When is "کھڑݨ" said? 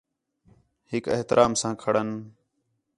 1.81-2.07